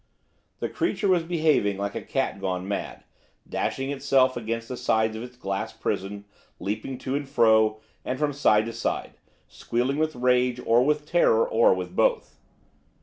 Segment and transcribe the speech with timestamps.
[0.61, 3.03] The creature was behaving like a cat gone mad,
[3.47, 6.25] dashing itself against the sides of its glass prison,
[6.59, 9.13] leaping to and fro, and from side to side,
[9.47, 12.39] squealing with rage, or with terror, or with both.